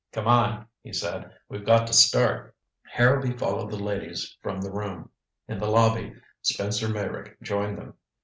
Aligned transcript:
"Come 0.13 0.25
on," 0.27 0.65
he 0.81 0.93
said. 0.93 1.31
"We've 1.47 1.63
got 1.63 1.85
to 1.85 1.93
start." 1.93 2.55
Harrowby 2.81 3.37
followed 3.37 3.69
the 3.69 3.77
ladies 3.77 4.35
from 4.41 4.59
the 4.59 4.71
room. 4.71 5.11
In 5.47 5.59
the 5.59 5.69
lobby 5.69 6.15
Spencer 6.41 6.89
Meyrick 6.89 7.39
joined 7.43 7.77
them. 7.77 7.93